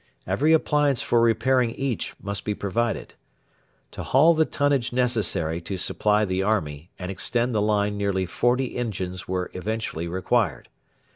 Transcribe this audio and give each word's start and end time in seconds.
Every 0.25 0.51
appliance 0.51 1.03
for 1.03 1.21
repairing 1.21 1.69
each 1.75 2.15
must 2.19 2.43
be 2.43 2.55
provided. 2.55 3.13
To 3.91 4.01
haul 4.01 4.33
the 4.33 4.45
tonnage 4.45 4.91
necessary 4.91 5.61
to 5.61 5.77
supply 5.77 6.25
the 6.25 6.41
army 6.41 6.89
and 6.97 7.11
extend 7.11 7.53
the 7.53 7.61
line 7.61 7.97
nearly 7.99 8.25
forty 8.25 8.75
engines 8.77 9.27
were 9.27 9.51
eventually 9.53 10.07
required. 10.07 10.69